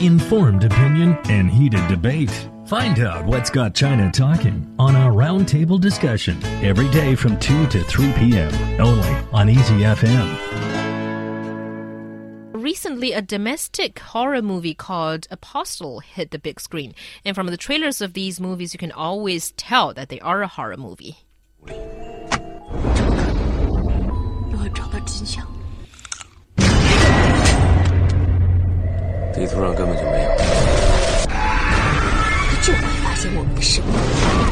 [0.00, 2.48] informed opinion, and heated debate.
[2.66, 7.82] Find out what's got China talking on our roundtable discussion every day from 2 to
[7.82, 8.80] 3 p.m.
[8.80, 10.60] only on Easy FM.
[12.52, 16.94] Recently, a domestic horror movie called Apostle hit the big screen.
[17.24, 20.46] And from the trailers of these movies, you can always tell that they are a
[20.46, 21.16] horror movie.
[29.39, 30.29] 地图上根本就没有。
[31.27, 34.45] 他就会发现我们的神秘。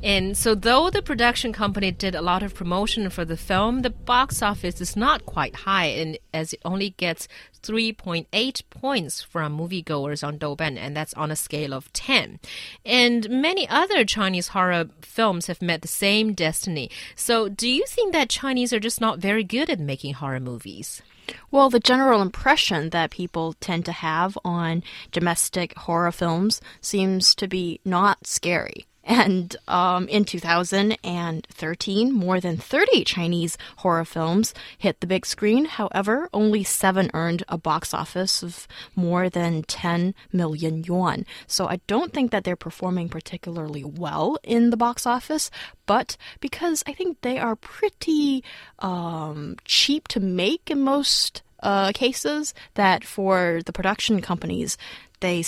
[0.00, 3.90] And so, though the production company did a lot of promotion for the film, the
[3.90, 7.26] box office is not quite high, and as it only gets
[7.62, 12.38] 3.8 points from moviegoers on Douban, and that's on a scale of 10.
[12.86, 16.90] And many other Chinese horror films have met the same destiny.
[17.16, 21.02] So, do you think that Chinese are just not very good at making horror movies?
[21.51, 27.47] Well, the general impression that people tend to have on domestic horror films seems to
[27.47, 28.85] be not scary.
[29.03, 35.65] And um, in 2013, more than 30 Chinese horror films hit the big screen.
[35.65, 41.25] However, only seven earned a box office of more than 10 million yuan.
[41.47, 45.51] So I don't think that they're performing particularly well in the box office,
[45.85, 48.43] but because I think they are pretty
[48.79, 54.77] um, cheap to make in most uh, cases, that for the production companies,
[55.21, 55.41] they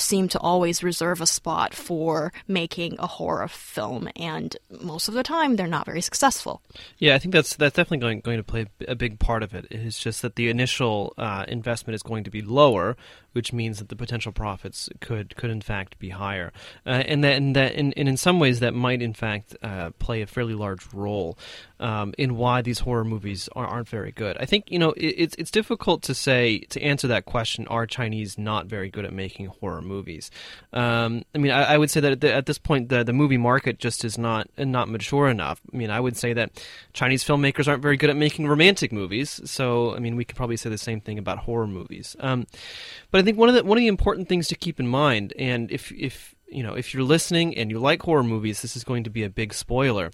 [0.00, 5.22] seem to always reserve a spot for making a horror film, and most of the
[5.22, 6.62] time they're not very successful.
[6.98, 9.66] Yeah, I think that's that's definitely going going to play a big part of it.
[9.70, 12.96] It's just that the initial uh, investment is going to be lower,
[13.32, 16.52] which means that the potential profits could could in fact be higher,
[16.86, 19.90] uh, and that and that and, and in some ways that might in fact uh,
[19.98, 21.38] play a fairly large role
[21.78, 24.36] um, in why these horror movies are, aren't very good.
[24.38, 27.66] I think you know it, it's it's difficult to say to answer that question.
[27.68, 29.89] Are Chinese not very good at making horror movies?
[30.72, 33.12] Um, I mean, I, I, would say that at, the, at this point the the
[33.12, 35.60] movie market just is not not mature enough.
[35.72, 39.40] I mean, I would say that Chinese filmmakers aren't very good at making romantic movies.
[39.44, 42.16] So, I mean, we could probably say the same thing about horror movies.
[42.20, 42.46] Um,
[43.10, 45.32] but I think one of the one of the important things to keep in mind,
[45.38, 48.84] and if if you know if you're listening and you like horror movies, this is
[48.84, 50.10] going to be a big spoiler.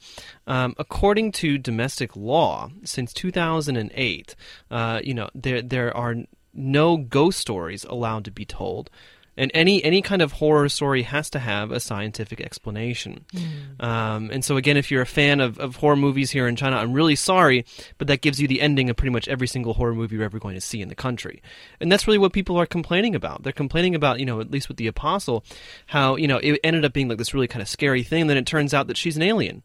[0.47, 4.35] Um, according to domestic law, since 2008,
[4.71, 6.17] uh, you know there there are
[6.57, 8.91] no ghost stories allowed to be told
[9.37, 13.25] and any any kind of horror story has to have a scientific explanation.
[13.33, 13.85] Mm.
[13.85, 16.77] Um, and so again, if you're a fan of, of horror movies here in China,
[16.77, 17.65] I'm really sorry,
[17.99, 20.39] but that gives you the ending of pretty much every single horror movie you're ever
[20.39, 21.43] going to see in the country.
[21.81, 23.43] And that's really what people are complaining about.
[23.43, 25.45] They're complaining about, you know, at least with the Apostle,
[25.87, 28.23] how you know it ended up being like this really kind of scary thing.
[28.23, 29.63] And then it turns out that she's an alien.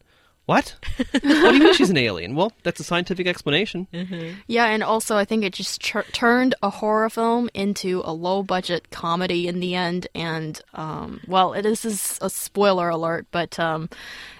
[0.52, 0.74] What?
[1.12, 2.34] what do you mean she's an alien?
[2.34, 3.88] Well, that's a scientific explanation.
[3.90, 4.40] Mm-hmm.
[4.48, 5.80] Yeah, and also I think it just
[6.12, 10.08] turned a horror film into a low budget comedy in the end.
[10.14, 13.88] And, um, well, it is, is a spoiler alert, but um,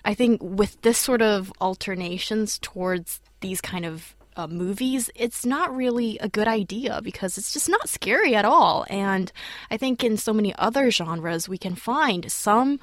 [0.04, 5.74] I think with this sort of alternations towards these kind of uh, movies, it's not
[5.74, 8.84] really a good idea because it's just not scary at all.
[8.90, 9.32] And
[9.70, 12.80] I think in so many other genres, we can find some.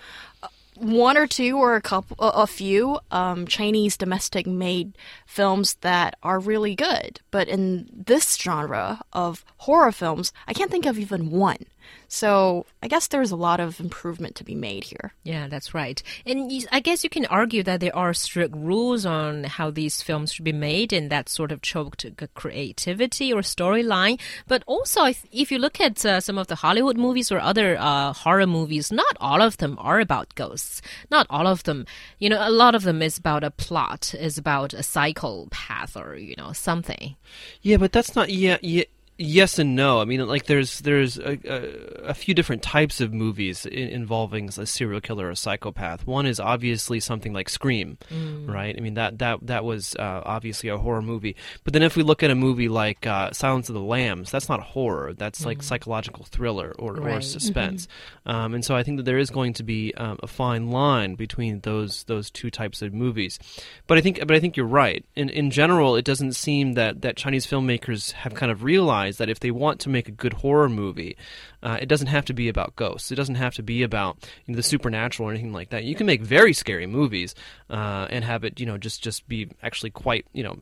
[0.79, 6.39] One or two or a couple, a few um, Chinese domestic made films that are
[6.39, 7.19] really good.
[7.31, 11.65] But in this genre of horror films, I can't think of even one.
[12.07, 15.13] So I guess there's a lot of improvement to be made here.
[15.23, 16.01] Yeah, that's right.
[16.25, 20.33] And I guess you can argue that there are strict rules on how these films
[20.33, 24.19] should be made, and that sort of choked creativity or storyline.
[24.47, 28.13] But also, if you look at uh, some of the Hollywood movies or other uh,
[28.13, 30.81] horror movies, not all of them are about ghosts.
[31.11, 31.85] Not all of them.
[32.17, 36.15] You know, a lot of them is about a plot, is about a psychopath or,
[36.15, 37.15] you know, something.
[37.61, 38.83] Yeah, but that's not, yeah, yeah
[39.19, 39.99] yes and no.
[39.99, 44.49] I mean, like there's there's a, a, a few different types of movies in, involving
[44.57, 46.07] a serial killer or a psychopath.
[46.07, 48.49] One is obviously something like Scream, mm.
[48.49, 48.75] right?
[48.75, 51.35] I mean that that that was uh, obviously a horror movie.
[51.63, 54.49] But then if we look at a movie like uh, Silence of the Lambs, that's
[54.49, 55.13] not horror.
[55.13, 55.47] That's mm.
[55.47, 57.17] like psychological thriller or, right.
[57.17, 57.87] or suspense.
[58.25, 58.31] Mm-hmm.
[58.31, 61.15] Um, and so I think that there is going to be um, a fine line
[61.15, 63.37] between those those two types of movies.
[63.85, 65.03] But I think but I think you're right.
[65.15, 69.29] In in general, it doesn't seem that that Chinese filmmakers have kind of realized that
[69.29, 71.17] if they want to make a good horror movie,
[71.61, 73.11] uh, it doesn't have to be about ghosts.
[73.11, 75.83] It doesn't have to be about you know, the supernatural or anything like that.
[75.83, 77.35] You can make very scary movies
[77.69, 80.57] uh, and have it, you know, just just be actually quite, you know,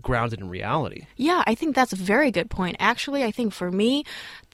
[0.00, 1.06] grounded in reality.
[1.16, 2.76] Yeah, I think that's a very good point.
[2.78, 4.04] Actually, I think for me,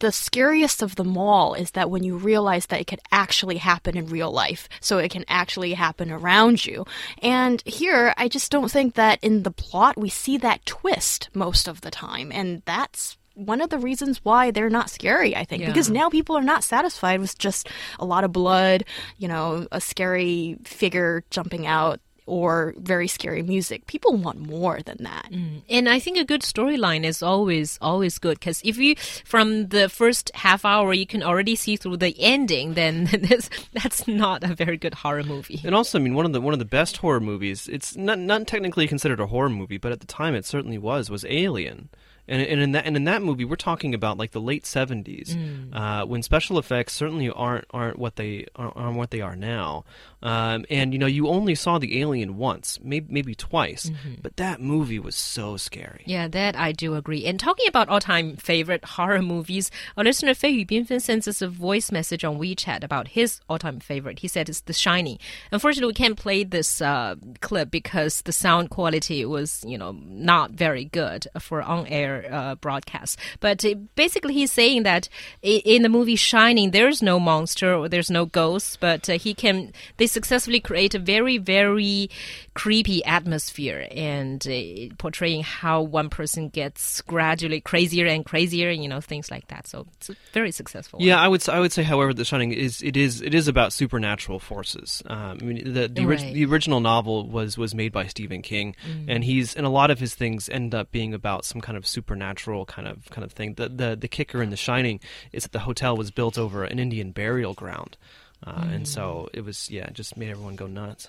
[0.01, 3.97] the scariest of them all is that when you realize that it could actually happen
[3.97, 6.85] in real life, so it can actually happen around you.
[7.23, 11.69] And here, I just don't think that in the plot we see that twist most
[11.69, 15.63] of the time, and that's one of the reasons why they're not scary, I think,
[15.63, 15.69] Yeah.
[15.69, 17.69] because now people are not satisfied with just
[17.99, 18.85] a lot of blood,
[19.19, 23.85] you know, a scary figure jumping out or very scary music.
[23.89, 25.29] People want more than that.
[25.33, 25.63] Mm.
[25.69, 28.95] And I think a good storyline is always always good because if you
[29.25, 34.07] from the first half hour you can already see through the ending, then this, that's
[34.07, 35.61] not a very good horror movie.
[35.65, 37.69] And also, I mean, one of the one of the best horror movies.
[37.69, 41.11] It's not not technically considered a horror movie, but at the time it certainly was.
[41.11, 41.89] Was Alien.
[42.29, 45.37] And, and in that and in that movie, we're talking about like the late seventies,
[45.73, 49.85] uh, when special effects certainly aren't aren't what they aren't, aren't what they are now.
[50.23, 53.91] Um, and you know, you only saw the alien once, maybe maybe twice,
[54.23, 56.05] but that movie was so scary.
[56.07, 57.27] Yeah, that I do agree.
[57.27, 61.91] And talking about all-time favorite horror movies, our listener Fei Yubinfen sends us a voice
[61.91, 64.21] message on WeChat about his all-time favorite.
[64.21, 65.19] He said it's The Shining.
[65.51, 70.53] Unfortunately, we can't play this uh, clip because the sound quality was, you know, not
[70.53, 73.19] very good for on-air uh, broadcast.
[73.41, 75.09] But uh, basically, he's saying that
[75.43, 79.73] in the movie Shining, there's no monster or there's no ghosts, but uh, he can
[79.97, 82.11] they successfully create a very very
[82.55, 89.01] creepy atmosphere and uh, portraying how one person gets gradually crazier and crazier, you know,
[89.01, 89.67] things like that.
[89.67, 90.99] So it's very successful.
[90.99, 91.07] one.
[91.07, 93.73] Yeah, I would I would say, however, The Shining is it is it is about
[93.73, 95.03] supernatural forces.
[95.07, 96.35] Um, I mean, the the, Right.
[96.35, 98.75] the original novel was was made by Stephen King,
[99.09, 101.87] and he's and a lot of his things end up being about some kind of
[101.87, 103.55] supernatural kind of kind of thing.
[103.55, 105.01] The the the kicker in The Shining
[105.33, 107.97] is that the hotel was built over an Indian burial ground.
[108.45, 111.09] Uh, And so it was, yeah, it just made everyone go nuts.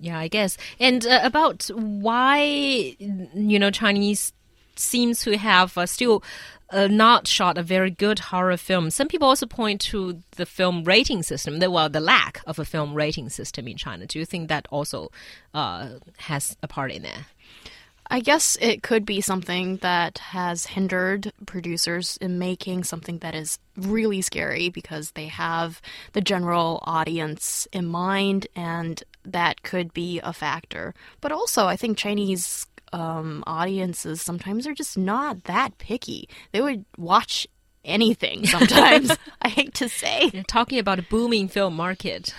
[0.00, 0.58] Yeah, I guess.
[0.80, 2.40] And uh, about why,
[3.34, 4.32] you know, Chinese
[4.74, 6.24] seems to have uh, still
[6.70, 8.90] uh, not shot a very good horror film.
[8.90, 12.64] Some people also point to the film rating system, the, well, the lack of a
[12.64, 14.06] film rating system in China.
[14.06, 15.12] Do you think that also
[15.54, 17.26] uh, has a part in there?
[18.12, 23.58] I guess it could be something that has hindered producers in making something that is
[23.74, 25.80] really scary because they have
[26.12, 30.92] the general audience in mind, and that could be a factor.
[31.22, 36.28] But also, I think Chinese um, audiences sometimes are just not that picky.
[36.52, 37.46] They would watch
[37.82, 39.10] anything sometimes.
[39.40, 40.30] I hate to say.
[40.34, 42.34] You're talking about a booming film market.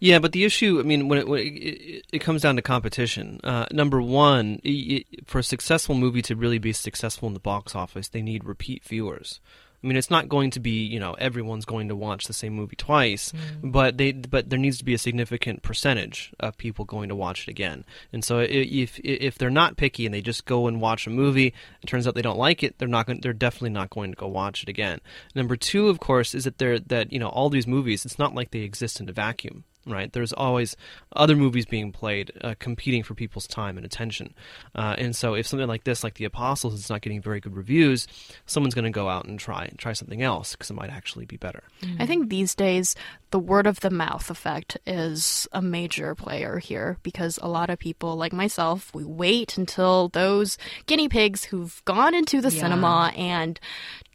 [0.00, 2.62] Yeah, but the issue, I mean, when it, when it, it, it comes down to
[2.62, 7.34] competition, uh, number one, i i for a successful movie to really be successful in
[7.34, 9.40] the box office, they need repeat viewers.
[9.82, 12.52] I mean, it's not going to be, you know, everyone's going to watch the same
[12.52, 13.32] movie twice,
[13.62, 17.42] but they, but there needs to be a significant percentage of people going to watch
[17.46, 17.84] it again.
[18.12, 21.54] And so, if if they're not picky and they just go and watch a movie,
[21.80, 24.16] it turns out they don't like it, they're not going, they're definitely not going to
[24.16, 25.00] go watch it again.
[25.36, 28.34] Number two, of course, is that they're that you know all these movies, it's not
[28.34, 30.12] like they exist in a vacuum right?
[30.12, 30.76] There's always
[31.14, 34.34] other movies being played, uh, competing for people's time and attention.
[34.74, 37.56] Uh, and so, if something like this, like The Apostles, is not getting very good
[37.56, 38.06] reviews,
[38.46, 41.36] someone's going to go out and try try something else because it might actually be
[41.36, 41.62] better.
[41.98, 42.94] I think these days
[43.30, 47.78] the word of the mouth effect is a major player here because a lot of
[47.78, 50.56] people, like myself, we wait until those
[50.86, 52.60] guinea pigs who've gone into the Yeah.
[52.62, 53.60] cinema and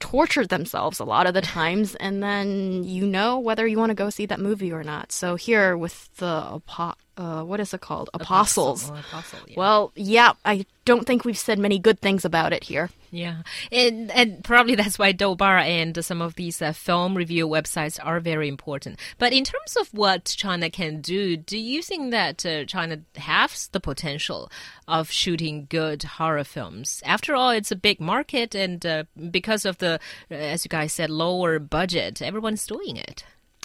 [0.03, 3.95] tortured themselves a lot of the times, and then you know whether you want to
[3.95, 5.13] go see that movie or not.
[5.13, 8.09] So here with the apo- uh, what is it called?
[8.13, 8.89] Apostles.
[8.89, 9.53] Apostle, apostle, yeah.
[9.55, 12.89] Well, yeah, I don't think we've said many good things about it here.
[13.11, 17.99] Yeah, and and probably that's why Douban and some of these uh, film review websites
[18.03, 18.99] are very important.
[19.19, 23.67] But in terms of what China can do, do you think that uh, China has
[23.67, 24.51] the potential
[24.87, 27.03] of shooting good horror films?
[27.05, 29.99] After all, it's a big market, and uh, because of the,
[30.31, 33.23] uh, as you guys said, lower budget, everyone's doing it.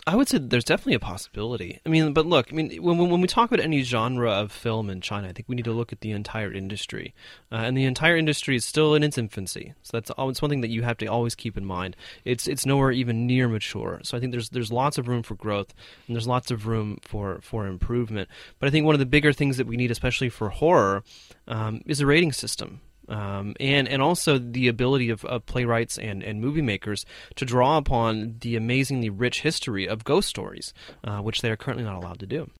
[0.09, 1.81] I would say there's definitely a possibility.
[1.85, 4.89] I mean, but look, I mean, when, when we talk about any genre of film
[4.89, 7.15] in China, I think we need to look at the entire industry,
[7.53, 9.75] uh, and the entire industry is still in its infancy.
[9.83, 11.95] So that's always one thing that you have to always keep in mind.
[12.25, 14.01] It's it's nowhere even near mature.
[14.03, 15.75] So I think there's there's lots of room for growth,
[16.07, 18.31] and there's lots of room for for improvement.
[18.59, 21.05] But I think one of the bigger things that we need, especially for horror,
[21.47, 26.23] um, is a rating system um, and and also the ability of, of playwrights and,
[26.23, 27.05] and movie makers
[27.37, 30.73] to draw upon the amazingly rich history of ghost stories,
[31.05, 32.51] uh, which they are currently not allowed to do.